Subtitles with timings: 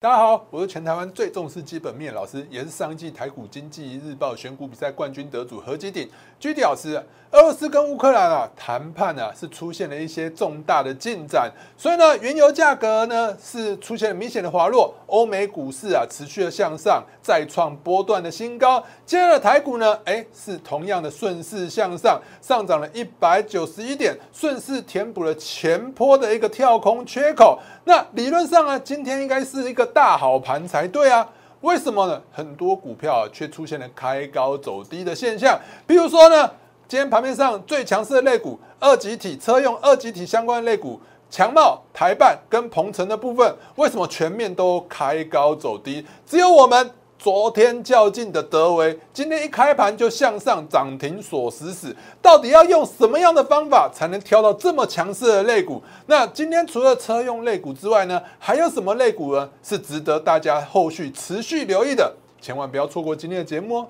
[0.00, 7.04] 大家好，我是全台湾最重视基本面老师，也是上一季台股经济日报选股比赛冠军得主何基鼎居迪老师。
[7.30, 18.82] 俄罗斯跟乌克兰啊谈判啊是出现了一些重大的进展，所以呢原油价格呢是出现了明显的滑落，欧美股市啊持续的向上，再创波段的新高。
[19.04, 27.58] 接着台股呢，哎是同样的顺势向上，上涨了一百九十一点，顺势填补了前坡的一个跳空缺口。
[27.84, 31.28] 那理论上呢，今天应该是一个大好盘才对啊。
[31.62, 32.22] 为什么呢？
[32.32, 36.50] 很多股票却出现了开高走低的现象，比如说呢。
[36.90, 46.06] 今天盘面上最强势的类股，二级体车用二级体相关的类股，强茂、台办跟鹏程的部分，为什么全面都开高走低？
[46.24, 51.94] 只有我们昨天较劲的德维，今天一开盘就向上涨停锁死死。
[52.22, 55.82] 到底要用什么样的方法才能挑到这么强势的肋股？
[56.06, 59.50] 那今天除了车用肋股之外呢，还有什么肋股呢？
[59.64, 62.14] 是值得大家后续持续留意的？
[62.40, 63.88] 千万不要错过今天的节目哦！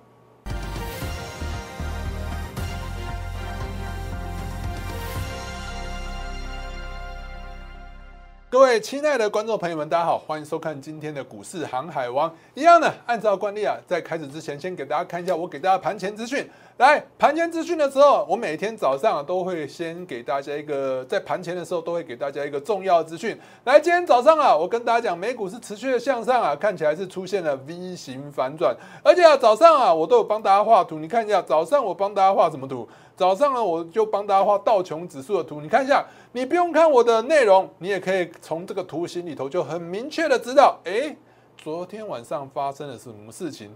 [8.50, 12.34] 各位亲爱的观众朋友们，大家好，欢迎收看今天的股市航海王。
[12.54, 16.48] 一样的，按照惯例啊，在开始之前，先给大家看一下我给大家盘前资讯。
[16.78, 23.38] 来，盘前资讯的时候，我每天早上都会先给大家一个，在盘前的时候都会给大家一个重要资讯。
[23.64, 32.88] 来，今天早上啊，我跟大家讲，美股是持续的向上啊，看起来是出现了 V 型反转，而且啊，早上啊，我都有帮大家画图，你看一下，早上我帮大家画什么图？
[33.14, 36.06] 早上呢，我就帮大家画道琼指数的图，你看一下，
[36.38, 41.16] 你不用看我的内容，你也可以从这个图形里头就很明确的知道，哎，
[41.56, 43.74] 昨天晚上发生了什么事情，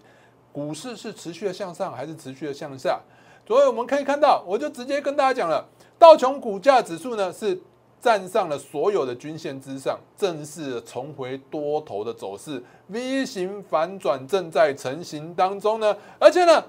[0.52, 3.00] 股市是持续的向上还是持续的向下？
[3.44, 5.66] 所以我们可以看到，我就直接跟大家讲了，
[5.98, 7.60] 道琼股价指数呢是
[8.00, 16.62] 站上了所有的均线之上，正式重回多头的走势，V 型反转正在成型当中呢，而且呢。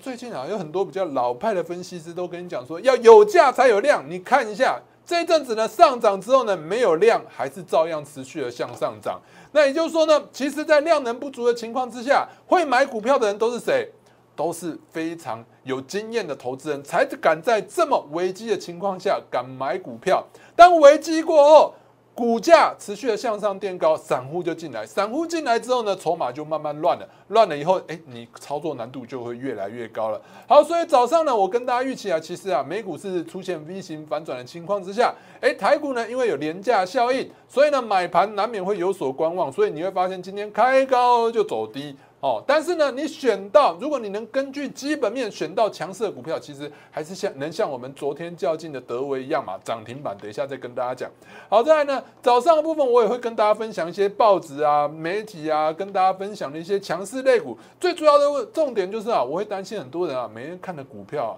[0.00, 4.02] 最近啊，有很多比较老派的分析师都跟你讲说，要有价才有量。
[4.08, 4.80] 你看一下
[5.12, 9.20] 这一阵子呢，上涨之后呢，没有量，还是照样持续的向上涨。
[9.52, 13.86] 那也就是说呢，其实，在量能不足的情况之下，会买股票的人都是谁？
[14.34, 20.26] 都是非常有经验的投资人，才敢在这么危机的情况下敢买股票。
[20.56, 21.74] 当危机过后，
[22.14, 30.20] 股价持续的向上垫高，散户就进来，散户进来之后呢，筹码就慢慢乱了，乱了以后，哎，你操作难度就会越来越高了。
[30.46, 41.96] 好，所以早上呢，我跟大家预期啊，其实啊，美股是出现 V 型反转的情况之下，哎，台股呢，因为有廉价效应，所以呢，买盘难免会有所观望，所以你会发现今天开高就走低。
[42.22, 50.16] 哦，但是呢，你选到，如果你能根据基本面选到强势的股票，其实还是像能像我们昨天较劲的德维一样嘛，涨停板。
[50.16, 51.10] 等一下再跟大家讲。
[51.48, 57.58] 好，再来呢，早上的部分我也会跟大家分享一些报纸啊、媒体啊，跟大家分享的一些强势类股。
[57.80, 61.36] 最主要的重点就是啊，我会担心很多人啊，每天看着股票，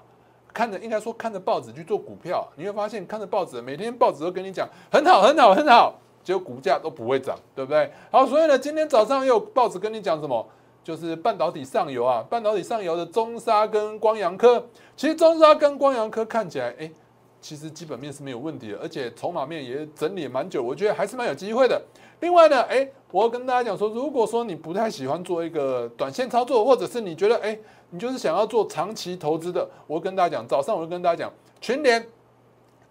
[0.52, 7.90] 看着应该说看着报纸去做股票，你会发现看着报纸，每天报纸都跟你讲很好很好很好，结果股价都不会涨，对不对？
[8.10, 10.46] 好，所以呢，今天早上又有报纸跟你讲什么？
[10.84, 14.62] 就是半导体上游啊，半导体上游的中沙跟光阳科，
[14.94, 16.90] 其实中沙跟光阳科看起来，哎，
[17.40, 21.82] 其实基本面是没有问题的，而且筹码面也整理蛮久，我觉得还是蛮有机会的。
[22.20, 27.58] 另外呢，哎，我要跟大家讲说，如果说你不太喜欢做一个短线操作，或者是你觉得，哎，
[27.88, 32.06] 你就是想要做长期投资的，我跟大家讲，早上我就跟大家讲，群联，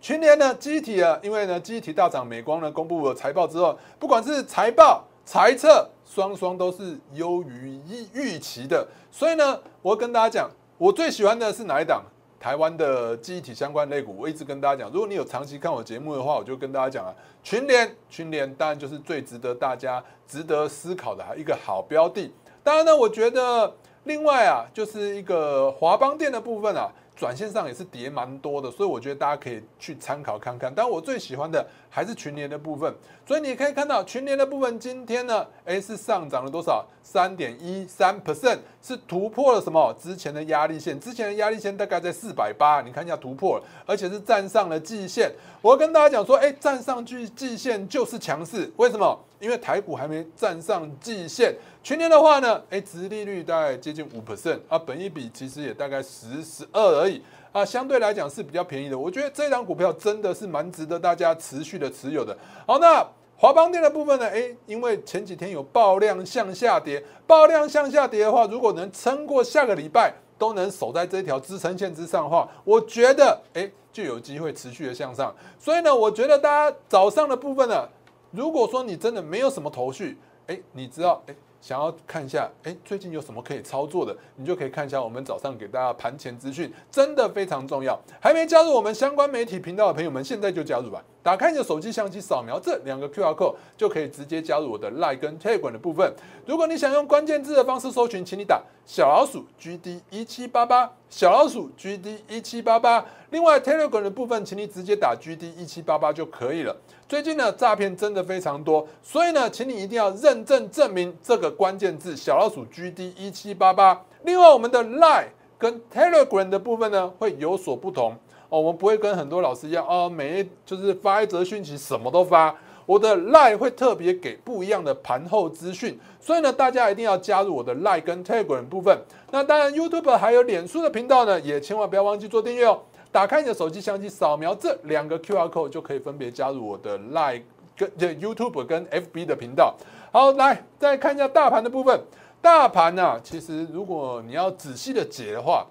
[0.01, 5.87] 群联呢，机体啊，因为呢，机体大涨，美光呢公布了财报之后，不管是财报、财测。
[6.06, 12.03] 双双都是优于预预期的，所以呢，我跟大家讲，我最喜欢的是哪一档？
[12.40, 14.14] 台湾的记忆体相关类股。
[14.18, 22.30] 我一直跟大家讲，如果你有长期看我节目的话，我就跟大家讲啊，群联，群联当然就是最值得大家值得思考的一个好标的。
[22.62, 26.91] 当然呢，我觉得另外啊，就是一个华邦店的部分啊。
[27.23, 30.69] 短线上也是跌蛮多的，所以我觉得大家可以去参考看看。
[30.75, 32.94] 但我最喜欢的还是群联的部分，
[33.25, 36.85] 所以你可以看到群联的部分今天呢，哎是上涨了多少？
[37.02, 39.96] 三点一三 percent，是突破了什么？
[39.97, 45.31] 之前的压力线，之前的压力线大概在四百八，你看一下突破了，而且是站上了季线。
[45.61, 49.17] 我跟大家讲说，哎，站上去季线就是强势，为什么？
[49.43, 51.53] 因为台股还没站上季线。
[51.84, 58.97] 去年的话呢，哎，殖利率大概接近五 percent 啊，本一比其实也大概十十二而已啊，相对来讲是比较便宜的。
[58.97, 62.37] 我觉得这张股票真的是蛮值得大家持续的持有的。
[62.66, 63.05] 好，那
[63.35, 64.25] 华邦电的部分呢？
[64.29, 75.35] 哎，因为前几天有爆量向下跌，爆量向下跌的话，如果能撑过下个礼拜，都能守在这条支撑线之上的话，我觉得哎就有机会持续的向上。
[75.59, 77.85] 所以呢，我觉得大家早上的部分呢，
[78.34, 80.18] 如果说你真的没有什么头绪。
[80.47, 81.35] 哎，你知道，哎。
[81.64, 87.97] 想要看一下，哎，最近有什么可以操作的，你就可以看一下我们早上给大家盘前资讯，真的非常重要。
[88.20, 91.02] 还没加入我们相关媒体频道的朋友们，现在就加入吧。
[91.24, 96.14] 打开你的手机相机，扫描这两个 QR code，就可以直接加入我的 Line 跟 Telegram 的部分。
[96.46, 103.06] 如果你想用关键字的方式搜寻，请你打小老鼠 GD 一七八八，小老鼠 GD 一七八八。
[103.30, 106.76] 另外 Telegram 的部分，请你直接打 GD 一七八八就可以了。
[107.13, 114.03] 最近呢，诈骗真的非常多，所以呢，请你一定要认证证明这个关键字小老鼠 GD 一七八八。
[114.23, 115.27] 另外，我们的 Line
[115.59, 118.13] 跟 Telegram 的部分呢，会有所不同。
[118.49, 122.55] 哦，我们不会跟很多老师一样哦，每一就是发一则讯息什么都发。
[122.87, 128.97] 我的 Line 会特别给不一样的盘后资讯，所以呢，大家一定要加入我的 Line 跟 Telegram 部分。
[129.29, 132.81] 那当然，YouTube 还有脸书的频道呢，也千万不要忘记做订阅哦。
[133.13, 137.45] 打开你的手机相机，扫描这两个 QR code 就可以分别加入我的 Like
[137.77, 139.75] 跟 YouTube 跟 FB 的频道。
[140.11, 142.01] 好，来再看一下大盘的部分。
[142.41, 145.67] 大盘呢，其实如果你要仔细的解的话，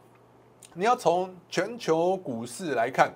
[0.74, 3.12] 你要从全球股市来看，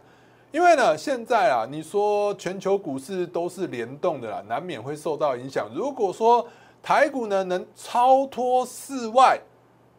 [0.50, 5.70] 因为呢，现在啊，你说全球股市都是联动的啦，难免会受到影响。
[5.72, 6.44] 如果说
[6.82, 9.38] 台股呢能超脱世外，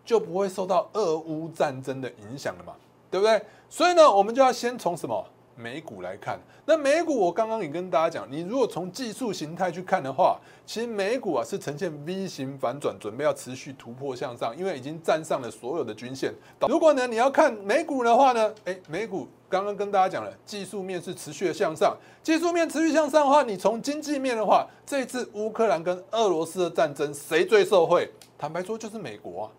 [0.04, 2.74] 就不会受到俄乌战争的影响了嘛，
[3.10, 3.42] 对不对？
[3.70, 5.26] 所以呢，我们就要先从什么？
[5.60, 16.32] 美股来看，那美股我刚刚也跟大家讲，你如果从技术形态去看的话，其实美股啊是呈现 V 型反转，准备要持续突破向上，因为已经站上了所有的均线。
[16.70, 28.08] 如果呢你要看美股的话呢，诶，美股刚刚跟大家讲了，技术面是持续的向上，技术面持续向上的话，你从经济面的话，这一次乌克兰跟俄罗斯的战争谁最受惠？
[28.38, 29.52] 坦白说就是美国啊，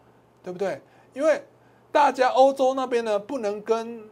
[0.45, 0.81] 对不对？
[1.13, 1.43] 因为
[1.93, 4.03] 大家欧洲那边呢不能跟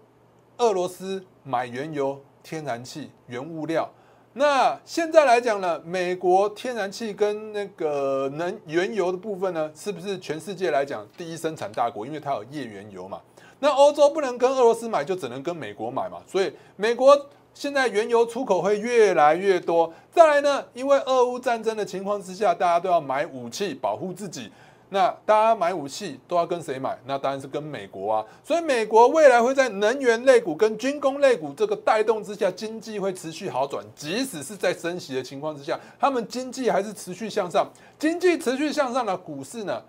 [0.58, 1.25] 俄罗斯。
[1.49, 3.88] 买原油、天然气、原物料，
[4.32, 12.05] 那现在来讲呢，美国天然气跟那个能原油的部分呢，是不是全世界来讲第一生产大国？
[12.05, 13.20] 因为它有页原油嘛。
[13.61, 16.20] 那欧洲不能跟俄罗斯买，就只能跟美国买嘛。
[16.26, 17.17] 所以美国
[17.55, 19.94] 现在原油出口会越来越多。
[20.11, 24.50] 再来呢，因为俄乌战争的情况之下，大家都要买武器保护自己。
[24.88, 26.96] 那大家买武器都要跟谁买？
[27.06, 28.24] 那当然是跟美国啊。
[28.44, 33.84] 所以美国未来会在能源类股跟军工类股这个带动之下，经济会持续好转。
[33.96, 37.68] 即使是在升息的情况之下，他们经济还是持续向上。
[37.98, 39.82] 经济持续向上的股市呢，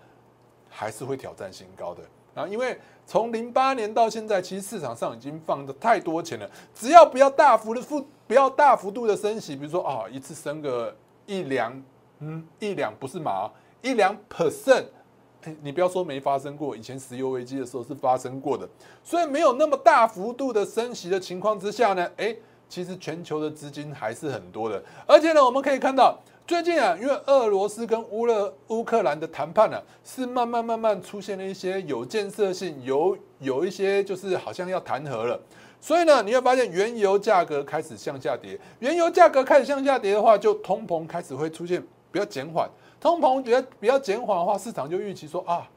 [0.68, 2.02] 还是会挑战新高的
[2.34, 2.48] 啊。
[2.48, 6.50] 因为从零八年到现在，其实市场上已经放的太多钱了。
[6.74, 10.94] 只要不要大幅的幅，不要大幅度的升息，比如说啊，一次升个
[11.24, 11.80] 一两，
[12.18, 13.48] 嗯，一两不是马。
[13.80, 14.84] 一两 percent，
[15.62, 18.68] 你不要说没发生过，以前石油危机的时候是发生过的，
[19.04, 22.34] 所以没有那么大幅度的升息的情况之下呢，哎，
[22.68, 35.40] 其实全球的资金还是很多的，而且呢，我们可以看到最近啊，因为俄罗斯跟乌勒乌克兰的谈判呢，是慢慢慢慢出现了一些有建设性，有有一些就是好像要谈和了，
[35.80, 41.80] 所以呢，你会发现原油价格开始向下跌，原油价格开始向下跌的话，就通膨开始会出现
[42.10, 42.68] 比较减缓。
[43.00, 45.68] 通膨觉得比较减缓的话，市场就预期说啊，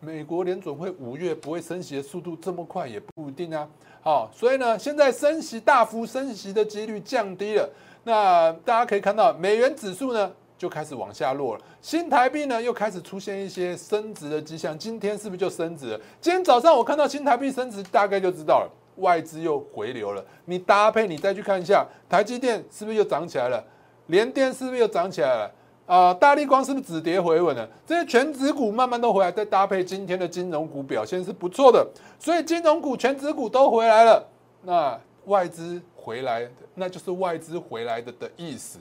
[0.00, 3.68] 美国联准会五月不会升息的速度这么快也不一定啊。
[4.02, 7.68] 好，所以呢，现在升息大幅升息的几率降低了。
[8.04, 14.76] 那大家可以看到，美元指数呢就开始往下落了，新台币呢又开始出现一些升值的迹象。
[14.76, 16.00] 今天是不是就升值了？
[16.20, 20.24] 今天早上我看到新台币升值，大概就知道了，外资又回流了。
[20.46, 23.62] 你搭配你再去看一下，台积电是不是又涨起来了？
[24.06, 25.52] 联电是不是又涨起来了？
[25.86, 27.68] 啊，大力光是不是止跌回稳了？
[27.84, 31.86] 这些全指股慢慢都回来，再搭配今天的金融股表现是不错的，
[32.18, 34.26] 所以金融股、全指股都回来了。
[34.62, 38.78] 那外资回来，那就是外资回来的的意思。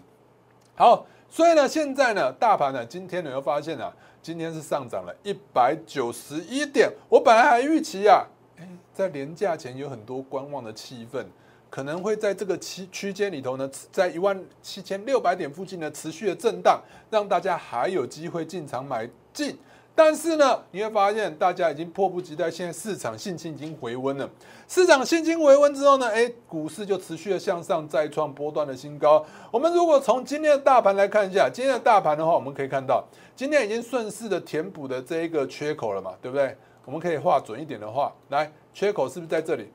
[0.76, 3.92] 好，所以呢，现在呢，大盘呢，今天你会发现啊，
[4.22, 6.90] 今天是上涨了一百九十一点。
[7.10, 8.26] 我本来还预期啊，
[8.58, 11.26] 哎，在年假前有很多观望的气氛。
[11.72, 19.58] 可能会在这个区区间里头呢，在一万七千六百点附近呢持续的震荡，让大家还有机会进场买进。
[19.96, 24.30] 但是呢，你会发现大家已经迫不及待，现在市场信心已经回温了。
[24.68, 29.26] 市场信心回温之后呢，哎，股市就持续的向上，再创波段的新高。
[29.50, 36.54] 我们如果从今天的大盘来看一下，今天的大盘的话，我们可以看到，今天已经顺势的填补的这一个缺口了嘛，对不对？
[36.84, 39.70] 我们可以画准一点的话，来，缺口是不是在这里？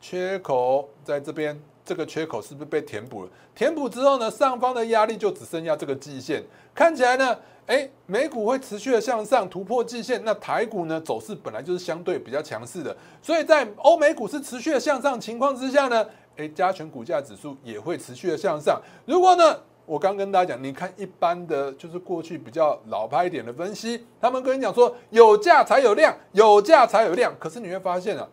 [0.00, 3.30] 缺口在这边，这个缺口是不是被填补了？
[3.54, 6.42] 填补之后呢，上方的压力就只剩下这个季线，
[6.74, 7.36] 看起来呢，
[7.66, 18.80] 哎，美股会持续的向上突破季线，那台股呢走势本来就是相对比较强势的，所以在欧美股市持续的向上情况之下呢，哎，加权股价指数也会持续的向上。
[19.04, 27.34] 如果呢我刚跟大家讲，你看一般的就是过去比较老派一点的分析，他们跟你讲说有价才有量，有价才有量。
[27.40, 28.28] 可是你会发现啊，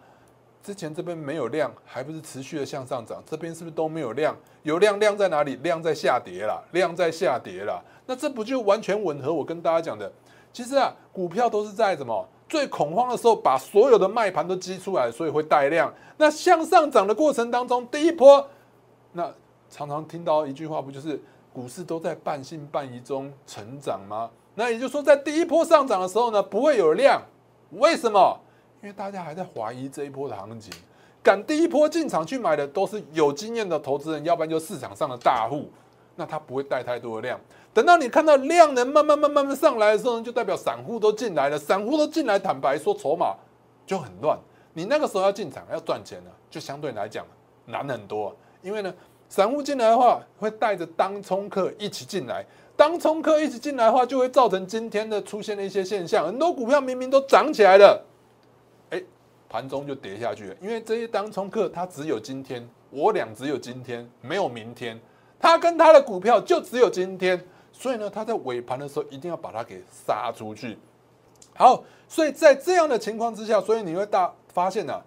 [0.66, 4.36] 之前这边没有量，还不是持续的向上涨，这边是不是都没有量？
[4.64, 5.56] 有量量在哪里？
[5.58, 7.80] 量在下跌了，量在下跌了。
[8.08, 10.12] 那这不就完全吻合我跟大家讲的？
[10.52, 15.94] 其实啊，股票都是在什么最恐慌的时候，把所有的卖盘都激出来，所以会带量。
[16.18, 18.50] 那向上涨的过程当中，第一波，
[19.12, 19.32] 那
[19.70, 21.22] 常常听到一句话，不就是？
[21.54, 24.30] 股市都在半信半疑中成长吗？
[24.56, 27.22] 那也就是说，在第一波上涨的时候呢，不会有量。
[27.72, 28.38] 为什么？
[28.86, 30.72] 因为大家还在怀疑这一波的行情，
[31.24, 35.68] 敢第一波进场去买的都是有经验的投资人，要不然就市场上的大户。
[36.16, 37.40] 那他不会带太多的量。
[37.74, 41.58] 等到你看到量能慢慢慢慢慢上来的时候呢，就代表散户都进来了。
[41.58, 43.36] 散户都进来，坦白说，筹码
[43.88, 44.38] 就很乱。
[44.74, 47.26] 你那个时候要进场要赚钱呢，就相对来讲
[47.66, 48.36] 难很多。
[48.62, 48.94] 因为呢。
[49.28, 52.46] 散户进来的话，会带着当冲客一起进来。
[52.78, 56.28] 当冲客一起进来的话，就会造成今天的出现的一些现象。
[56.28, 58.00] 很多股票明明都涨起来了，
[59.56, 60.56] 盘中就跌下去了。
[60.62, 65.00] 因为这些当冲客他只有今天，我俩只有今天，没有明天。
[65.40, 70.78] 他跟他的股票就只有今天，所以呢，他在尾盘的时候一定要把它给杀出去。
[71.56, 75.02] 好，所以在这样的情况之下，所以你会大发现呢。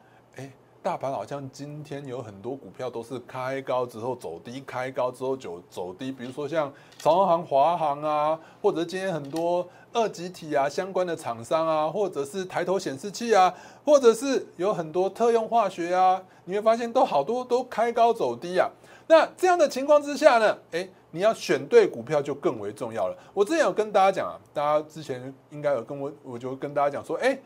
[0.81, 6.13] 大盘好像今天有很多股票都是开高之后走低，开高之后就走低。
[6.13, 13.53] 比如说像长航、华航啊，或者今天很多二级体啊相关的厂商啊，或者是抬头显示器啊，
[13.85, 18.71] 或者是有很多特用化学啊，你会发现都好多都开高走低啊。
[19.09, 23.19] 那这样的情况之下呢，诶，你要选对股票就更为重要了。
[23.35, 27.39] 我之前有跟大家讲啊，大家之前应该有跟我，我就跟大家讲说，诶。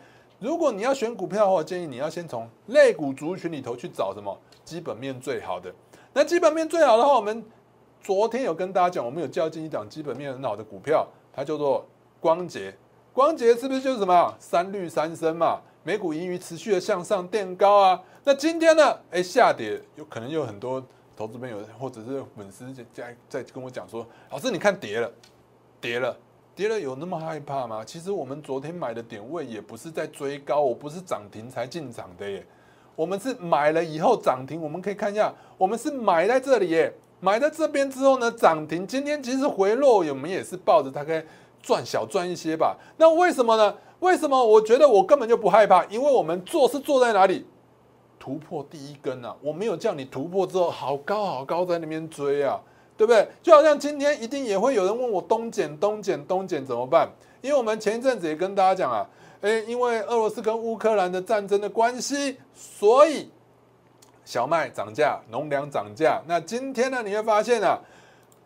[0.42, 5.72] 如果你要选股票的话，建议你要先从类股族群里头去找什么基本面最好的。
[6.12, 7.44] 那基本面最好的话，我们
[8.00, 11.86] 昨天有跟大家讲，我们有较进一档基本面很好的股票，它叫做
[12.18, 12.74] 光捷。
[13.12, 15.60] 光捷是不是就是什么三绿三升嘛？
[15.84, 18.02] 美股盈余持续的向上垫高啊。
[18.24, 18.98] 那今天呢？
[19.12, 20.84] 哎，下跌，有可能有很多
[21.16, 25.08] 投资朋友或者是粉丝在在跟我讲说，老师你看跌了，
[25.80, 26.16] 跌了。
[26.54, 27.82] 跌了有那么害怕吗？
[27.84, 32.44] 其实我们昨天买的点位也不是在追高，我不是涨停才进场的耶，
[32.94, 34.60] 我们是买了以后涨停。
[34.60, 38.86] 我们可以看一下，我们是买在这里耶，买在这边之后呢涨停。
[38.86, 41.24] 今天其实回落，我们也是抱着大概
[41.62, 42.76] 赚小赚一些吧。
[42.98, 43.74] 那为什么呢？
[44.00, 44.44] 为什么？
[44.44, 47.46] 我觉得我根本就不害怕，因为我们做是做在哪里？
[48.18, 49.34] 突破第一根啊！
[49.40, 52.60] 我没有叫你突破之后好高好高在那边追啊。
[53.02, 53.26] 对不对？
[53.42, 57.10] 就好像今天一定也会有人问我东减东减东减怎么办？
[57.40, 59.04] 因为我们前一阵子也跟大家讲啊，
[59.40, 63.28] 诶，因为俄罗斯跟乌克兰的战争的关系，所以
[64.24, 66.22] 小麦涨价，农粮涨价。
[66.28, 67.76] 那今天呢，你会发现啊，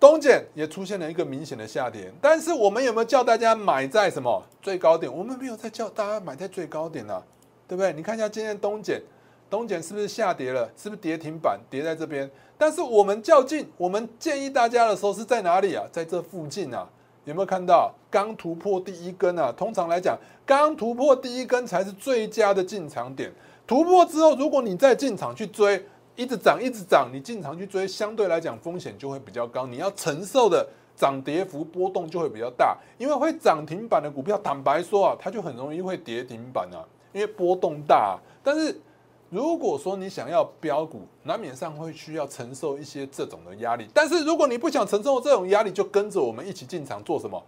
[0.00, 2.10] 东减也出现了一个明显的下跌。
[2.22, 5.14] 但是我们有没有叫大家买在什么最高点？
[5.14, 7.22] 我们没有在叫大家买在最高点啊，
[7.68, 7.92] 对不对？
[7.92, 9.02] 你看一下今天东减。
[9.48, 10.68] 东减是不是下跌了？
[10.76, 12.28] 是不是跌停板跌在这边？
[12.58, 15.84] 但是我们较劲，我们建议大家的时候是在哪里啊？
[15.92, 16.88] 在这附近啊？
[17.24, 19.52] 有没有看到刚突破第一根啊？
[19.56, 23.32] 通常来讲，刚突破第一根才是最佳的进场点。
[23.66, 25.84] 突破之后，如果你再进场去追，
[26.14, 32.78] 一直涨一直涨，你进场去追，相对来讲风险就会比较高，你要承受的涨跌幅波动就会比较大。
[32.96, 36.78] 因为会涨停板的股票，坦白说啊，它就很容易会跌停板啊，
[37.12, 38.16] 因为波动大。
[38.42, 38.80] 但是
[39.28, 43.86] 如果说你想要标股，难免上会需要承受一些这种的压力。
[43.92, 47.42] 但是如果你不想承受这种压力，就跟着我们一起进场做什么？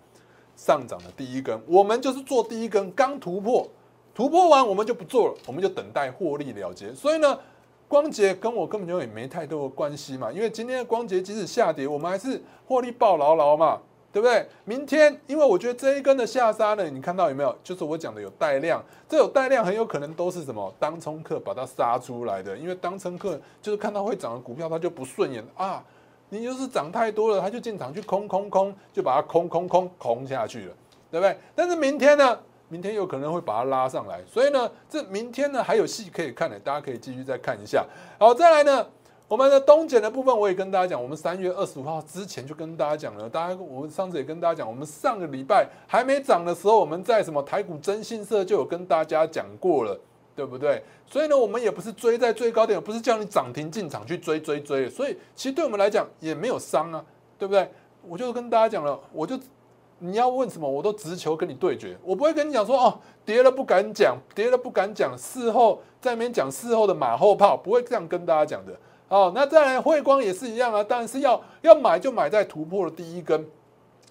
[0.56, 3.64] 上涨的第一根，我们就是做第一根，刚突破，
[4.12, 6.92] 突破完我们就不做了，我们就等待获利了结。
[6.92, 7.38] 所以呢，
[7.86, 13.80] 光捷跟我根本就也没太多的关系嘛，因为今天的光捷即使下跌，我们还是获利爆牢牢嘛。
[14.12, 14.46] 对不对？
[14.64, 17.54] 明天，因为我觉得这一根的下杀呢，你看到有没有？
[17.62, 22.56] 就是我讲的有带量，这有带量很有可能都是什么当冲客把它杀出来的。
[22.56, 25.84] 因为当冲客就是看到会涨的股票，他就不顺眼啊。
[26.30, 30.74] 你就是涨太多了，他就进场去空空空，就把它空空空空下去了，
[31.10, 31.36] 对不对？
[31.54, 32.38] 但是明天呢？
[32.70, 37.82] 明天有可能会把它拉上来，所以呢，这明天呢还有戏可以看的，大家可以继续再看一下。
[38.18, 38.86] 好，再来呢。
[39.28, 43.28] 我们的东检的部分，我也跟大家讲，我们三月二十五号之前就跟大家讲了。
[43.28, 50.00] 大家，我们上次也跟大家讲，我们上个礼拜还没涨的时候，我们在什么台股征信社就有跟大家讲过了，
[50.34, 50.82] 对不对？
[51.06, 54.88] 所以呢，我们也不是追在最高点，不是叫你涨停进场去追追追。
[54.88, 57.04] 所以其实对我们来讲也没有伤啊，
[57.38, 57.70] 对不对？
[58.08, 59.38] 我就跟大家讲了，我就
[59.98, 68.72] 你要问什么，我都直球跟你对决，我不会跟你讲说哦，跌了不敢讲，跌了不敢讲，事后在那边讲事后的马后炮，不会这样跟大家讲的。
[69.08, 73.42] 哦，那再来汇光也是一样啊，但是要要买就买在突破的第一根。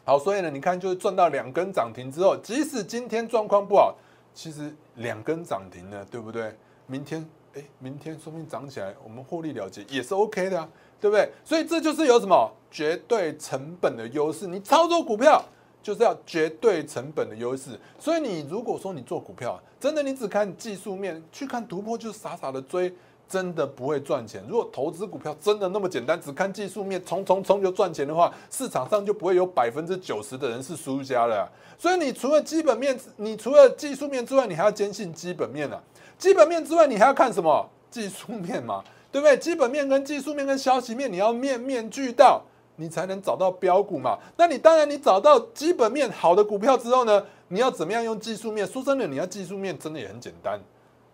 [0.03, 3.95] 好，所以呢，你看就是赚到两根涨停之后，即使今天状况不好，
[4.33, 6.55] 其实两根涨停呢，对不对？
[6.87, 7.23] 明天
[7.53, 10.67] 哎，明天说不定涨起来，我们获利了结也是 OK 的啊，
[10.99, 11.29] 对不对？
[11.43, 15.43] 所以这就是有什么绝对成本的优势，你操作股票
[15.83, 17.79] 就是要绝对成本的优势。
[17.99, 22.91] 所以你如果说你做股票，真的你只看技术面去看突破，就傻傻的追。
[23.29, 24.43] 真的不会赚钱。
[24.47, 31.49] 如果投资股票真的那么简单，只看技术面冲冲冲就赚钱的话，市场上就不会有百分之九十的人是输家了。
[31.77, 35.81] 所以你除了基本面，你除了技术面之外，你还要坚信基本面啊。
[36.17, 37.69] 基本面之外，你还要看什么？
[37.89, 39.37] 技术面嘛，对不对？
[39.37, 42.41] 基本面跟技术面跟消息面，你要面面俱到，
[42.75, 44.17] 你才能找到标股嘛。
[44.35, 48.65] 那你当然，你找到基本面好的股票之后呢，你要怎么样用技术面？
[48.67, 50.59] 说真的，你要技术面真的也很简单，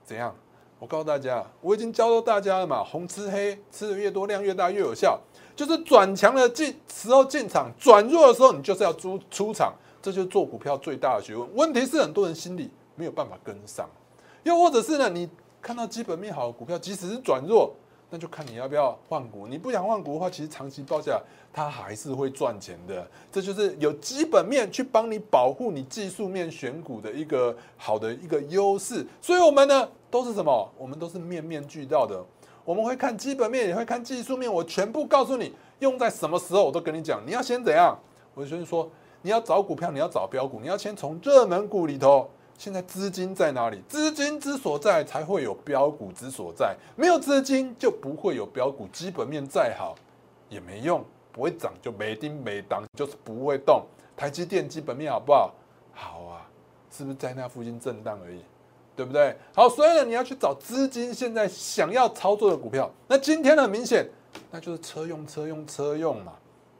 [0.05, 0.33] 怎样？
[0.79, 5.19] 我告诉大家，我已经教到大家了嘛，红吃黑，吃的越多，量越大，越有效。
[5.55, 11.47] 就是转强的进时候进场，转弱的时候你就是要出出场，这就是做股票最大的学问。
[11.55, 13.87] 问题是很多人心里没有办法跟上，
[14.43, 15.29] 又或者是呢，你
[15.61, 17.73] 看到基本面好的股票，即使是转弱，
[18.13, 19.47] 那就看你要不要换股。
[19.47, 21.19] 你不想换股的话，其实长期报价
[21.51, 23.07] 它还是会赚钱的。
[23.31, 29.03] 这就是有基本面去帮你保护你技术面选股的一个好的一个优势。
[29.19, 29.89] 所以，我们呢。
[30.13, 30.71] 都是什么？
[30.77, 32.23] 我们都是面面俱到的。
[32.63, 34.53] 我们会看基本面，也会看技术面。
[34.53, 37.19] 我全部告诉你，用在什么时候，我都跟你讲。
[37.25, 37.97] 你要先怎样？
[38.35, 38.87] 我先说，
[39.23, 43.81] 你要找股票，你要找标股，你要先从热门股里头，现在资金在哪里？
[43.89, 46.75] 资金之所在，才会有标股之所在。
[46.95, 48.87] 没有资金，就不会有标股。
[48.93, 49.95] 基本面再好
[50.49, 53.83] 也没用，不会涨就没丁没当，就是不会动。
[54.15, 55.53] 台积电基本面好不好？
[55.93, 56.47] 好啊，
[56.89, 58.41] 是不是在那附近震荡而已？
[58.95, 59.35] 对不对？
[59.53, 62.89] 好，所以呢，你要去找资金现在想要操作的股票。
[63.07, 64.07] 那今天呢，明显
[64.51, 66.33] 那就是车用、车用、车用嘛，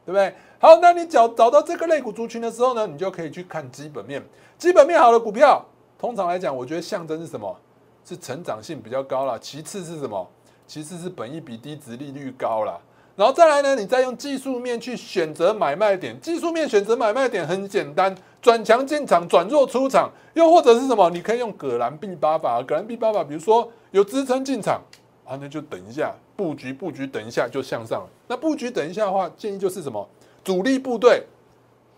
[0.04, 0.34] 对不对？
[0.58, 4.22] 好，那你找找到这个类股族群的时候呢，你就可以去看基本面。
[4.56, 5.64] 基本面好的股票，
[5.98, 7.56] 通常来讲，我觉得象征是什么？
[8.04, 9.38] 是成长性比较高了。
[9.38, 10.28] 其次是什么？
[10.66, 12.80] 其次是本益比低、值利率高了。
[13.16, 16.18] 然后再来呢，你再用技术面去选择买卖点。
[16.20, 21.08] 技术面选择买卖点很简单，转强进场，转弱出场，又或者是什么？
[21.10, 22.62] 你可以用葛兰 B 八法。
[22.62, 24.82] 葛兰 B 八法，比如说有支撑进场
[25.24, 28.08] 啊，那就等一下布局，布局等一下就向上了。
[28.28, 30.08] 那布局等一下的话，建议就是什么？
[30.42, 31.24] 主力部队、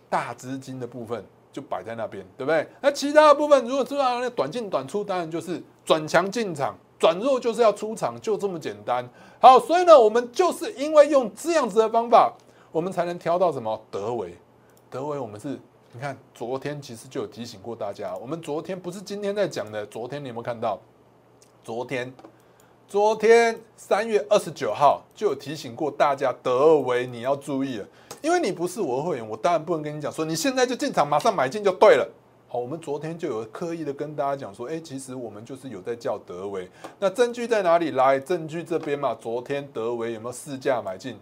[0.09, 2.67] 大资金的部分就摆在那边，对不对？
[2.81, 6.77] 那其他的部分，如果知道那短进短出，当然就是转强进场。
[6.99, 9.07] 转弱就是要出场，就这么简单。
[9.39, 12.33] 好，所以呢，我们就是因为用这样子的方法，
[12.73, 14.35] 我们才能挑到什么德维。
[14.89, 15.59] 德维，我们是，
[15.93, 20.81] 你看昨天其实就有提醒过大家，我们昨天不是今天在讲的，昨天你有没有看到？
[21.63, 22.11] 昨天，
[22.89, 27.87] 昨天三月二十九号就有提醒过大家，德维你要注意了，
[28.23, 32.09] 因为你不是我的会员，我当然不能跟你讲说你现在就进场，马上买进就对了。
[32.47, 36.71] 好，我们昨天就有刻意的跟大家讲说，哎，其实我们就是有在叫德维，
[37.01, 37.91] 那证据在哪里？
[37.91, 39.17] 来，证据这边嘛。
[39.21, 41.19] 昨天德维有没有市价买进？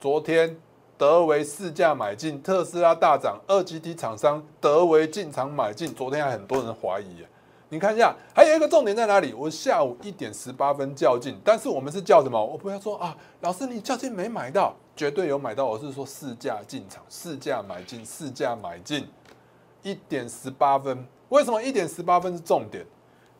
[0.00, 0.56] 昨天
[0.96, 5.94] 德维市价买进，特斯拉大涨，二级 T 厂商德维进场买进。
[5.94, 7.24] 昨天还很多人怀疑，
[7.70, 9.34] 你看一下，还有一个重点在哪里？
[9.34, 12.42] 我下午一点十八分叫进，但是我们是叫什么？
[12.42, 15.66] 我不要说啊，老师你叫进没买到，绝对有买到。
[15.66, 19.06] 我是说市价进场，市价买进，市价买进。
[19.82, 22.84] 一点十八分，为什么一点十八分是重点？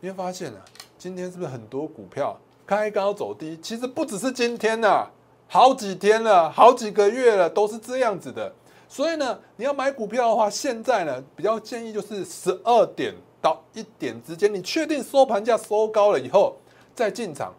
[0.01, 0.65] 你会发现啊，
[0.99, 3.59] 今天是不是很多股票开高走低？
[3.63, 5.09] 其实不只是今天呐，
[5.49, 8.53] 好几天了，好几个月了，都是这样子的。
[8.89, 16.57] 所以呢，你要买股票的话，现在呢，比较建议就是十二点到一点之间，你确定收盘价收高了以后
[16.95, 17.55] 再进场，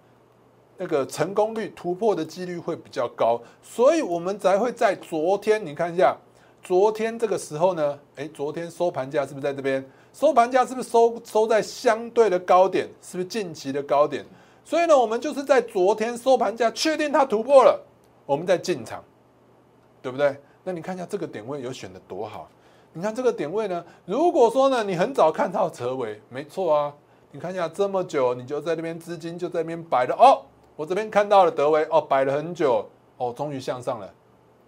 [0.77, 3.41] 那个成功率突破的几率会比较高。
[3.61, 6.15] 所以我们才会在昨天，你看一下。
[6.61, 9.83] 昨天这个时候呢，哎，昨天收盘价是不是在这边？
[10.11, 12.85] 收盘价是不是收收在相对的高点？
[13.01, 14.25] 是不是近期的高点？
[14.65, 17.81] 所以呢，我们就是在昨天收盘价确定它突破了，
[18.25, 19.01] 我们再进场，
[20.01, 20.35] 对不对？
[20.65, 22.49] 那你看一下这个点位有选的多好？
[22.93, 26.93] 你看这个点位呢，如果说呢，你很早看到车尾，没错啊，
[27.31, 30.41] 你看一下这么久，你就在那边资金就在那边摆了哦，
[30.75, 32.83] 我这边看到了德维哦，摆了很久
[33.17, 34.11] 哦，终于向上了。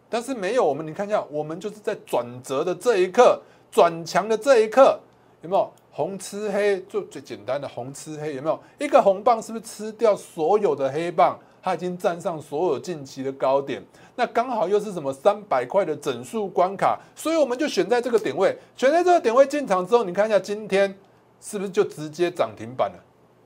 [0.07, 4.99] 但是没有我们，你看一下，我们就是在转折的这一刻，转强的这一刻，
[5.41, 6.79] 有没有红吃黑？
[6.84, 9.41] 就最简单的红吃黑，有没有一个红棒？
[9.41, 11.39] 是不是吃掉所有的黑棒？
[11.63, 13.84] 它已经站上所有近期的高点，
[14.15, 20.93] 那刚好又是什么三百块的整数关卡，所以我们就选在这个点位，选在这个点位进场之后，你看一下今天
[21.39, 23.04] 是不是就直接涨停板了？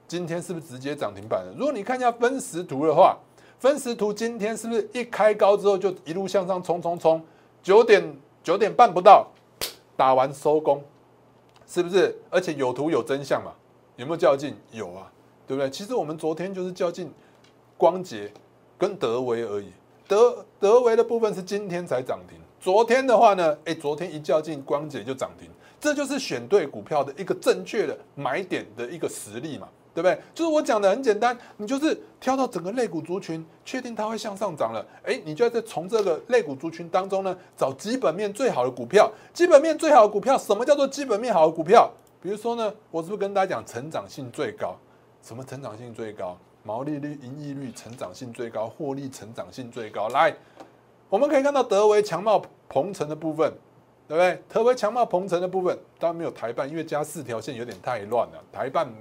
[0.07, 1.53] 今天是不是直接涨停板了？
[1.57, 3.17] 如果你看一下分时图的话。
[3.57, 7.23] 分时图今天是不是一开高之后就一路向上冲冲冲？
[7.63, 8.03] 九点
[8.43, 9.25] 九点半不到
[9.95, 10.83] 打完收工，
[11.65, 12.15] 是不是？
[12.29, 13.53] 而且有图有真相嘛？
[13.95, 14.53] 有没有较劲？
[14.71, 15.09] 有啊，
[15.47, 15.69] 对不对？
[15.69, 17.11] 其实我们昨天就是较劲
[17.77, 18.31] 光捷
[18.77, 19.71] 跟德维而已。
[20.07, 29.67] 德德维的部分是今天才涨停，昨天的话呢，哎，昨天一较劲光姐就涨停，这就是选对股票的一个正确的买点的一个实力嘛。
[29.95, 30.21] 对不对？
[30.33, 39.09] 就是我讲的很简单，你就是挑到整个类股族群，确定它会向上涨了，哎，你就在从这个类股族群当中呢，找基本面最好的股票。
[39.33, 41.89] 基本面最好的股票，什么叫做基本面好的股票？
[42.21, 44.75] 比如说呢，我是不是跟大家讲成长性最高？
[45.21, 46.37] 什么成长性最高？
[46.65, 50.09] 毛利率、盈利率成长性最高，获利成长性最高。
[50.09, 50.35] 来，
[51.07, 53.53] 我们可以看到德维强茂鹏程的部分，
[54.07, 54.43] 对不对？
[54.49, 58.91] 德维强茂鹏程的部分，当然没有台办，因为加四条线有点太乱了，台办。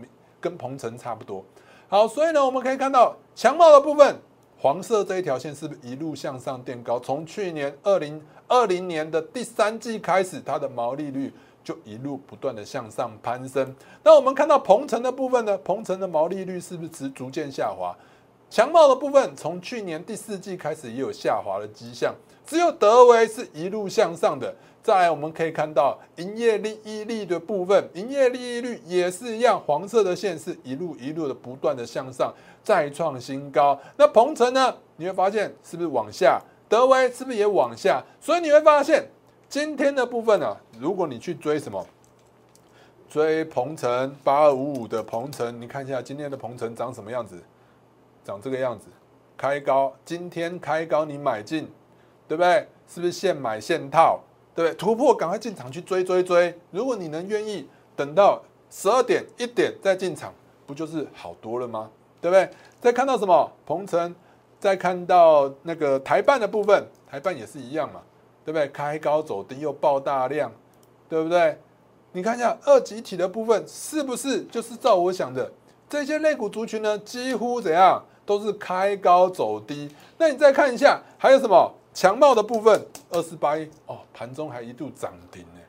[0.41, 1.43] 跟鹏程差不多，
[1.89, 4.15] 好，所以呢，我们可以看到强茂的部分，
[4.59, 7.01] 黄色这一条线是不是一路向上垫高？
[7.01, 13.75] 从去年二零二零年的第三季开始，它的毛利率就一路不断的向上攀升。
[14.03, 17.97] 那我们看到鹏程的部分呢，鹏程的毛利率是不是逐渐下滑？
[18.51, 22.15] 强茂的部分从去年第四季开始也有下滑的迹象，
[22.47, 24.55] 只有德维是一路向上的。
[24.83, 33.81] 再来，我们可以看到营业利益率的部分，营业利益率也是一样，黄色的线是一路一路的不断的向上，再创新高。
[33.97, 34.75] 那鹏程呢？
[34.97, 36.39] 你会发现是不是往下？
[36.69, 38.03] 德威是不是也往下？
[38.21, 39.09] 所以你会发现
[39.49, 41.87] 今天的部分呢，如果你去追什么，
[43.09, 47.41] 追鹏程八二五五的鹏程，你看一下今天的鹏程长什么样子？
[48.25, 48.87] 长这个样子，
[49.37, 51.71] 开高，今天开高你买进，
[52.27, 52.67] 对不对？
[52.89, 54.21] 是不是现买现套？
[54.55, 56.59] 对，突破赶快进场去追追追！
[56.71, 60.33] 如果你能愿意等到十二点一点再进场，
[60.67, 61.91] 不就是好多了吗？
[62.21, 62.49] 对不对？
[62.81, 64.15] 再看到什么鹏程，
[64.65, 68.01] 再看到那个台办的部分，台办也是一样嘛，
[68.47, 68.67] 对不对？
[68.69, 70.51] 开高走低又爆大量，
[71.07, 71.59] 对不对？
[72.13, 75.53] 你看一下二级体的部分，是不是就是照我想的
[75.87, 76.99] 这些类股族群呢？
[77.01, 79.95] 几乎怎样都是开高走低。
[80.17, 81.71] 那你再看一下还有什么？
[81.93, 85.61] 强茂的部分二四八一哦，盘中还一度涨停呢，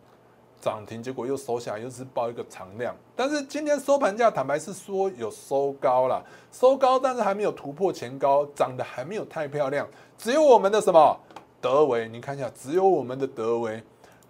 [0.65, 2.95] 涨停结果又收下来，又是报一个长量。
[3.15, 9.88] 但是今天收盘价，坦白是说有收高了，收高，但是还没有突破前高，涨得还没有太漂亮。
[10.17, 11.15] 只有我们的什么
[11.62, 13.80] 德维，你看一下，只有我们的德维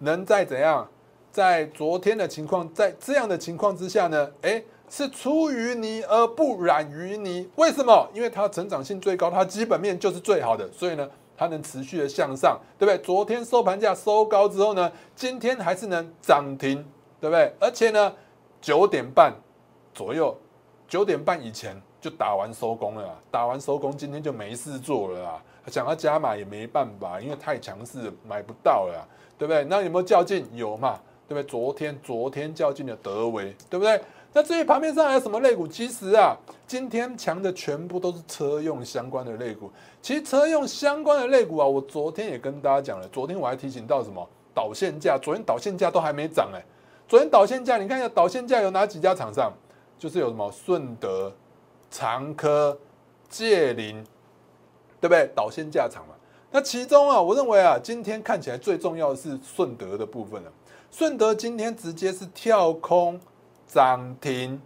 [0.00, 0.86] 能在怎样，
[1.32, 4.30] 在昨天的情况，在这样的情况之下呢？
[4.42, 7.48] 哎，是出淤泥而不染于泥。
[7.56, 8.06] 为什么？
[8.12, 11.08] 因为它成长性最高，它基本面就是最好的，所以呢。
[11.36, 12.98] 它能持续的向上，对不对？
[13.04, 16.84] 昨天收盘价收高之后呢，今天还是能涨停，
[17.20, 17.52] 对不对？
[17.60, 18.12] 而且呢，
[18.60, 19.34] 九点半
[19.92, 20.36] 左右，
[20.88, 25.42] 九点半以前就打完收工了，打完收工，今天就没事做了啊！
[25.66, 29.64] 想要加码也没办法，因为太强势，买不到了，对不对？
[29.64, 30.46] 那有没有较劲？
[30.54, 31.44] 有嘛，对不对？
[31.50, 34.00] 昨天昨天较劲的德维，对不对？
[34.36, 35.66] 那至于盘面上还有什么类股？
[35.66, 39.72] 其实啊，今天强的全部都是车用相关的类股。
[40.02, 43.08] 其实车用相关的类股啊，我昨天也跟大家讲了。
[43.08, 46.62] 昨天我还提醒到什么导线价，昨天导线价都还没涨哎。
[47.08, 49.50] 昨天导线价，你看一下导线价有哪几家厂商？
[49.98, 51.32] 就是有什么顺德、
[51.90, 52.78] 长科、
[53.30, 54.04] 界林，
[55.00, 55.30] 对不对？
[55.34, 56.14] 导线价厂嘛。
[56.50, 60.52] 那其中啊，我认为啊，今天看起来最重要的是顺德的部分了。
[60.90, 63.18] 顺德今天直接是跳空。
[63.66, 64.60] 涨停，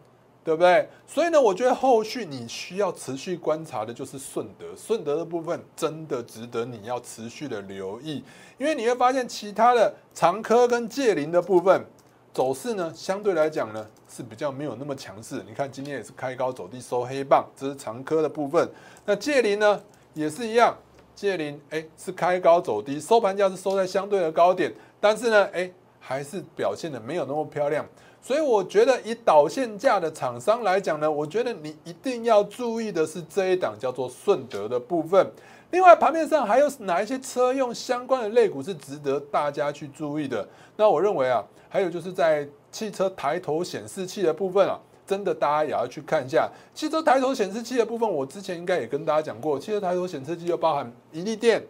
[0.44, 0.88] 对不对？
[1.06, 8.22] 所以呢，我觉得后续你需要持续观察的就是顺德，顺德的部分真的值得你要持续的留意，
[8.58, 11.84] 因为你会发现其他的长科跟借林的部分
[12.32, 15.42] 走势呢，相对来讲呢是比较没有那么强势。
[15.46, 18.68] 你看今天也是开高走低收黑棒，这是长科的部分。
[19.04, 19.82] 那借林呢
[20.14, 20.76] 也是一样，
[21.14, 27.84] 借林哎是开高走低，收盘价是收在相对的高点，但是呢哎还是表现的没有那么漂亮。
[28.22, 35.26] 所以我觉得以导线价的厂商来讲呢，我觉得你一定要注意的是这一档叫做顺德的部分。
[35.70, 40.46] 另外盘面上还有哪一些车用相关的类股是值得大家去注意的？
[40.76, 48.08] 那我认为啊，还有就是在汽车抬头显示器的部分啊，真的大家也要去看一下汽车抬头显示器的部分。
[48.08, 51.64] 我之前应该也跟大家讲过，汽车抬头显示器就包含一利电，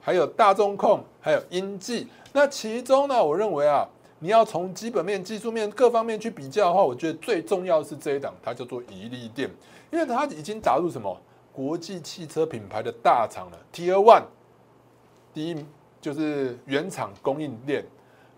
[0.00, 2.08] 还有大中控，还有英记。
[2.32, 3.86] 那其中呢，我认为啊。
[4.22, 9.50] 你要从基本面、技术面各方面去比较的话，我觉得最重要的是这一档，它叫做宜利电，
[9.90, 11.20] 因为它已经打入什么？
[11.52, 14.22] 国际汽车品牌的大厂了，Tier One，
[15.34, 15.66] 第一
[16.00, 17.84] 就是原厂供应链，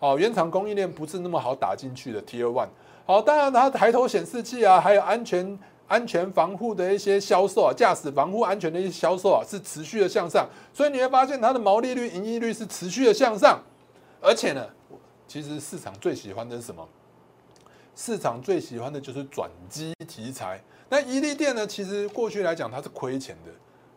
[0.00, 2.68] 好，原厂供应链不是那么好打进去的 Tier One，
[3.04, 5.58] 好，当然它抬头显示器啊，还有安全。
[5.86, 13.60] 安全防护的一些销售啊，驾驶防护安全的一些销售啊，是持续的向上，所以你会发现它的毛利率、盈利率是持续的向上，
[14.18, 14.66] 而且呢，
[15.26, 16.86] 其实市场最喜欢的是什么？
[17.96, 20.60] 市场最喜欢的就是转机题材。
[20.88, 23.50] 那伊利店呢，其实过去来讲它是亏钱的，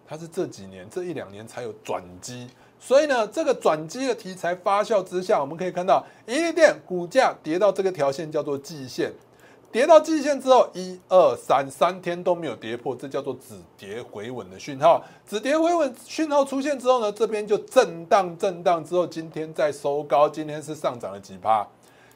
[0.08, 2.48] 它是这几年这一两年才有转机。
[2.80, 9.12] 所以呢，这个转机的题材发酵之下，我们可以看到伊利店股价跌到这个条线叫做季线。
[9.70, 15.04] 跌到季线之后，一二三三天都没有跌破，这叫做止跌回稳的讯号。
[15.28, 21.68] 止跌回稳讯号出现之后呢，这边就震荡震荡之后，今天再收高，今天是上涨了几趴？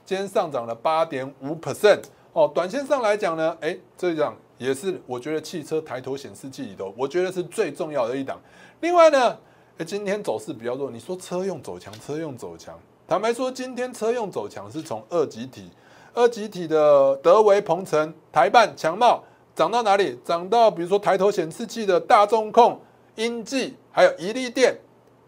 [0.06, 2.02] 今天上涨了八点五 percent
[2.34, 2.50] 哦。
[2.56, 8.40] 短线上来讲呢，哎，这样也是我觉得汽车抬头显示器里头，我觉得是最重要的一档。
[8.80, 9.38] 另外呢，
[9.86, 15.70] 今天走势比较弱，你说车用走强，车用走强，坦白说，今天车用走强是从二级体。
[16.14, 19.24] 二级体的德维、鹏程、台办、强茂
[19.56, 20.20] 涨到哪里？
[20.26, 22.80] 涨到比如说抬头显示器的大众控、
[23.16, 24.78] 英记，还有宜利电，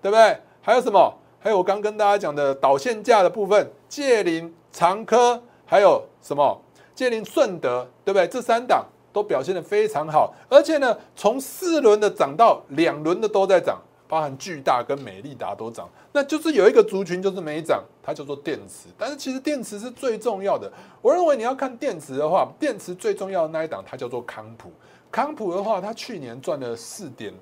[0.01, 0.37] 对不对？
[0.61, 1.13] 还有什么？
[1.39, 6.61] 还有我刚跟大家讲的导线架的部分，界林、长科，还有什么？
[6.95, 8.27] 界林、顺德，对不对？
[8.27, 13.81] 这三档都表现的非常好，而且呢，从四轮的涨到两轮的都在涨。
[14.13, 18.87] 包含巨大跟美利达都涨，那就是有一个族群就是没涨，它叫做电池。
[18.95, 20.71] 但是其实电池是最重要的。
[21.01, 24.71] 我认为你要看电池的话，电池最重要的那一档它叫做康普。
[25.09, 27.33] 康普的话，它去年赚了四点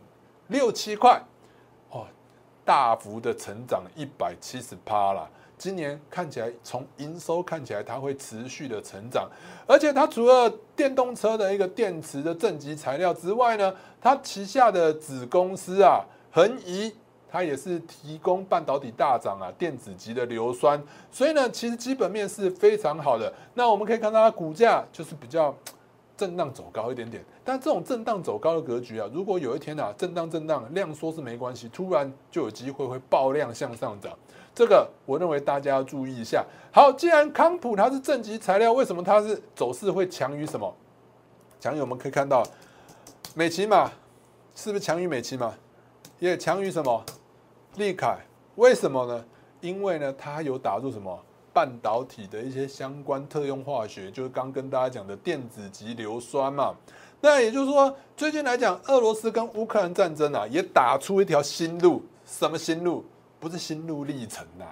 [0.48, 1.22] 六七块，
[1.90, 2.08] 哦，
[2.64, 5.30] 大幅的成长一百七十趴啦。
[5.58, 9.30] 今年看起来从营收看起来它会持续的成长，
[9.68, 16.06] 而且它除了电动车的一个电池的正极材料之外呢，它旗下的子公司啊。
[16.32, 16.94] 恒仪
[17.30, 23.32] 它也是提供半导体大涨啊，电子级的硫酸，所以呢，其实基本面是非常好的。
[23.54, 25.56] 那我们可以看到它股价就是比较
[26.18, 34.12] 震荡走高一点点，但这种震荡走高的格局啊，如果有一天啊震荡震荡量缩是没关系，突然就有机会会爆量向上涨，
[34.54, 36.46] 这个我认为大家要注意一下。
[36.72, 40.72] 好，既然康普它是正极材料，为什么它是走势会强于什么？
[41.60, 42.44] 强于我们可以看到
[43.34, 43.90] 美骑马
[44.54, 45.54] 是不是强于美骑马？
[46.22, 47.04] 也强于什么？
[47.78, 48.20] 利凯？
[48.56, 49.26] 为什么呢？
[49.60, 51.20] 因为呢，它有打入什么
[51.52, 56.76] 半导体的一些相关特用化学，就是刚跟大家讲的电子级硫酸嘛。
[57.22, 62.04] 那也就是说，最近来讲，俄罗斯跟乌克兰战争啊，也打出一条新路。
[62.24, 63.04] 什么新路？
[63.40, 64.66] 不是心路历程呐，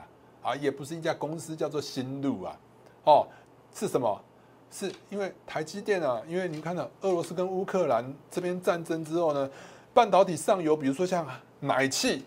[0.43, 2.59] 啊，也不是一家公司叫做新路啊，
[3.05, 3.27] 哦，
[3.73, 4.21] 是什么？
[4.69, 9.49] 是因为台积电啊，因为你看到俄罗斯跟乌克兰这边战争之后呢？
[9.93, 11.25] 半导体上游，比如说像
[11.59, 12.23] 奶气，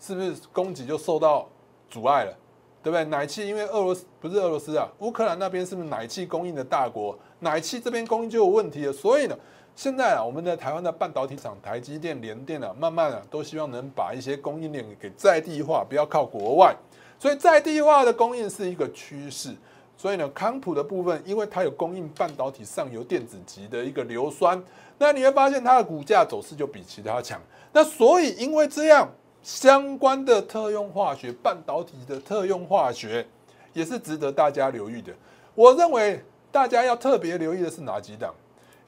[0.00, 1.48] 是不是供给就受到
[1.88, 2.36] 阻碍了？
[2.82, 3.04] 对不对？
[3.06, 7.18] 奶气因为俄罗斯不是俄罗斯啊，乌克兰那边是不是奶气供应的大国？
[7.40, 8.92] 奶气这边供应就有问题了。
[8.92, 9.36] 所以呢，
[9.74, 16.76] 现在啊，我们的台湾的半导体厂台积电、联电啊，慢慢啊，都希望能把一些供应链给在地化，不要靠国外。
[17.18, 19.54] 所以在地化的供应是一个趋势。
[19.96, 24.62] 所以呢，康普的部分，因为它有供应半导体上游电子级的一个硫酸。
[24.98, 27.40] 那你会发现它的股价走势就比其他强。
[27.72, 29.08] 那所以因为这样
[29.42, 33.26] 相关的特用化学、半导体的特用化学
[33.72, 35.12] 也是值得大家留意的。
[35.54, 38.34] 我认为大家要特别留意的是哪几档？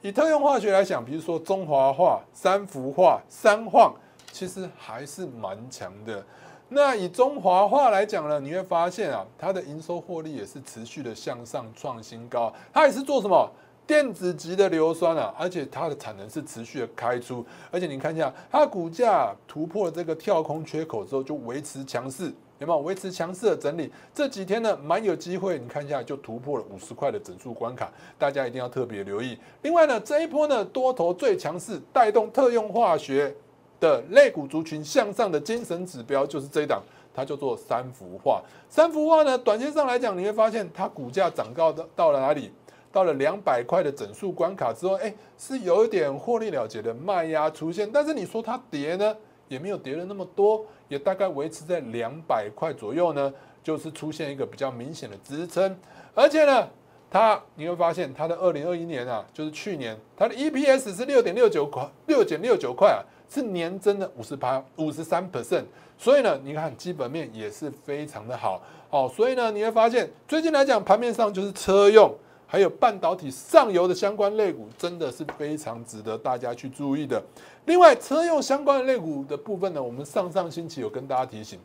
[0.01, 3.93] 以特用化学来讲，比如说中华化、三氟化、三晃，
[4.31, 6.23] 其实还是蛮强的。
[6.69, 12.53] 那以中华化来讲呢，你会发现啊，它的营收获利也是持续的向上创新高。
[12.71, 13.51] 它也是做什么？
[13.87, 23.91] 电子级的硫酸啊，而且它的产能是持续的开出，而且你看一下它股价突破了这个跳空缺口之后，就维持强势，有没有维持强势的整理？
[24.13, 29.35] 这几天呢，蛮有机会，你看一下就突破了五十块的整数关卡，大家一定要特别留意。
[29.63, 33.35] 另外呢，这一波呢多头最强势，带动特用化学
[33.79, 36.81] 的类股族群向上的精神指标就是这一档，
[37.13, 38.41] 它叫做三氟化。
[38.69, 42.51] 三氟化呢，短线上来讲，你会发现它股价涨高到到了哪里？
[42.91, 49.15] 到了两百块的整数关卡之后，哎，是有一点获利了结的卖压出现，但是你说它跌呢，
[49.47, 55.77] 也没有跌了那么多，也大概维持在两百块左右呢，就是出现一个比较明显的支撑，
[56.15, 56.67] 而且呢，
[57.11, 65.65] 它你会发现它的二零二一年啊，就是去年它的 EPS 是六点六九块，六点六九块啊，是年增的五十八五十三 percent，
[65.97, 72.13] 所以呢，你看基本面也是非常的好，哦，所以呢，你会发现最近来讲盘面上就是车用。
[72.51, 77.23] 还有半导体上游的相关类股，真的是非常值得大家去注意的。
[77.65, 81.59] 另外，车用相关的类股的部分呢，我们上上星期有跟大家提醒，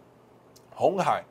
[0.74, 1.24] 红海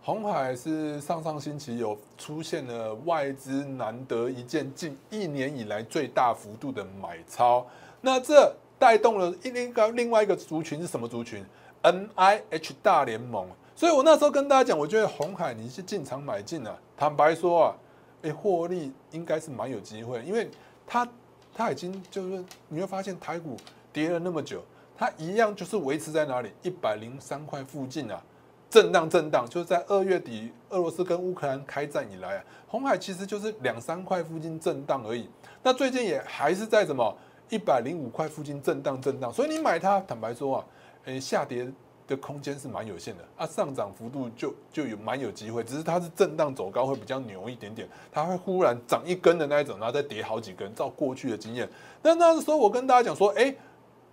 [0.00, 7.66] 红海是上上星期有出现了外资难得一见近一年以来最大幅度的买超，
[8.00, 11.44] 那这带动了另一个另外一个族群是什么族群
[11.82, 13.46] ？N I H 大联盟。
[13.76, 17.76] 所以我那时候跟大家讲，我觉得红海你是进场买进啊，坦白说啊，
[18.22, 20.50] 哎，获利应该是蛮有机会，因为
[20.86, 21.06] 它
[21.54, 23.56] 它已经就是你会发现台股
[23.92, 24.62] 跌了那么久，
[24.96, 28.22] 它一样就是维持在哪里一百零三块附近啊。
[28.70, 35.28] 震荡震荡，就是在二月底，俄罗斯跟乌克兰开战以来啊，红海其实就是两三块附近震荡而已。
[35.60, 37.16] 那最近也还是在什么
[37.50, 40.64] 一百零五块附近震荡震荡，所以你买它，坦白说啊，
[41.04, 41.70] 诶，下跌
[42.06, 51.68] 的空间是蛮有限的啊，上涨幅度就就有蛮有机会，只是它是震荡走高会比较牛一点点，它会忽然涨一根的那一种，然后再跌好几根，照过去的经验。
[52.02, 53.54] 那那时候我跟大家讲说，哎，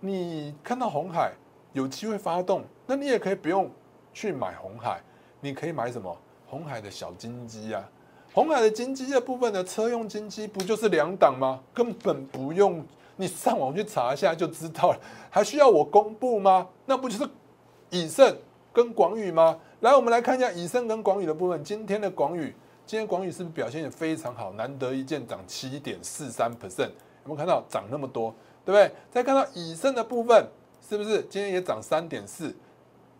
[0.00, 1.32] 你看到红海
[1.72, 3.70] 有机会发动，那你也可以不用。
[4.10, 5.00] 去买红海，
[5.40, 6.16] 你可以买什么？
[6.46, 7.88] 红海的小金鸡啊，
[8.32, 11.60] 红海的金鸡的部分的车用金鸡不就是两档吗？
[11.72, 12.84] 根本不用
[13.18, 16.66] 你上网去查一下就知道了，还需要我公布吗？
[16.86, 17.28] 那不就是
[17.90, 18.34] 以盛
[18.72, 19.58] 跟广宇吗？
[19.80, 21.62] 来，我们来看一下以盛跟广宇的部分。
[21.62, 22.54] 今天的广宇，
[22.86, 24.52] 今天广宇是不是表现也非常好？
[24.52, 26.88] 难得一见涨七点四三 percent，
[27.24, 28.34] 有没有看到涨那么多？
[28.64, 28.90] 对不对？
[29.10, 30.46] 再看到以盛的部分，
[30.88, 32.54] 是不是今天也涨三点四？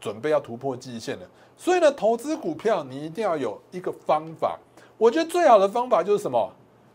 [0.00, 4.56] 准备要突破季线了，所以呢，投资股票你一定要有一个方法。
[4.96, 6.52] 我觉得最好的方法就是什么？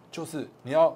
[0.09, 0.95] 就是你要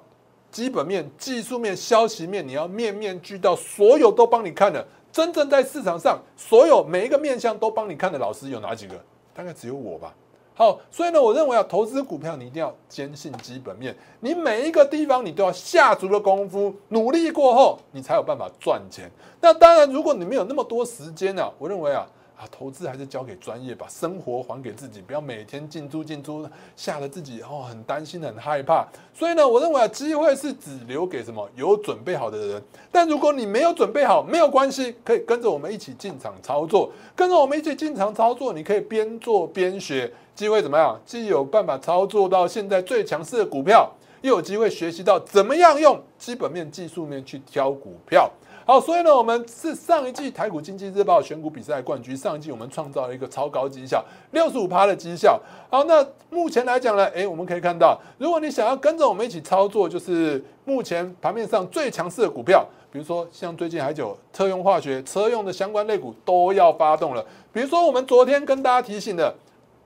[0.58, 4.84] 基本面、技术面、消息面，你要面面俱到，所有都帮你看的。
[5.12, 8.94] 真正在市场上，所有每一个面向都帮你看的老师有哪几个？
[9.32, 10.12] 大概只有我吧。
[10.54, 19.08] 好，所以呢，我认为啊，投资股票你一定要坚信基本面，你每一个地方你都要下足了功夫，努力过后，你才有办法赚钱。
[19.40, 22.04] 那当然，如果你没有那么多时间呢，我认为啊。
[22.38, 28.86] 啊，投资还是交给专业，把生活还给自己，不要每天进出进出，吓得自己哦很担心很害怕。
[29.12, 32.62] 所以呢，我认为啊，机会是只留给什么有准备好的人。
[32.92, 36.92] 但如果你没有准备好，没有关系，可以跟着我们一起进场操作。
[37.16, 40.96] 跟着我们一起进场操作，你可以边做边学，机会怎么样？
[41.04, 43.90] 既有办法操作到现在最强势的股票，
[44.22, 48.30] 又有机会学习到怎么样用基本面、技术面去挑股票。
[48.68, 52.14] 好，所以呢，我们是上一季台股经济日报选股比赛冠军。
[52.14, 55.40] 上一季我们创造了一个超高绩效，六十五趴的绩效。
[55.70, 67.24] 好，那目前来讲呢，诶，我们可以看到，如果你想要跟着我们一起操作，就是目前盘面上最强势的股票，比如说像最近还有车用化学、车用的相关类股都要发动了。
[67.50, 69.34] 比如说我们昨天跟大家提醒的，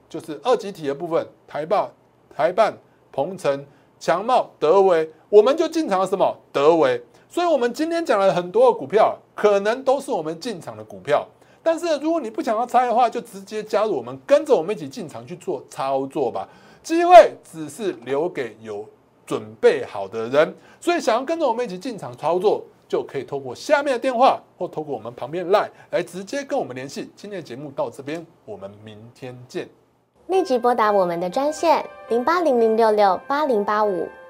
[0.09, 1.87] 就是二级体的部分，台霸、
[2.35, 2.77] 台办、
[3.13, 3.65] 鹏程、
[3.97, 6.37] 强茂、德维，我们就进场了什么？
[6.51, 7.01] 德维。
[7.33, 11.27] 所以，我们今天讲了很多的股票，可能都是我们进场的股票。
[11.63, 16.47] 但是，如果你不想要猜的话，就直接加入我们，跟着我们一起进场去做操作吧。
[16.83, 18.87] 机会只是留给有
[19.25, 20.55] 准备好的人。
[20.79, 27.09] 所以，想要跟着我们一起进场操作，就可以透过下面的电话，或透过我们旁边 LINE 来直接跟我们联系。
[27.15, 29.67] 今天的节目到这边，我们明天见。
[30.27, 34.07] 立即拨打我们的专线零八零零六六八零八五。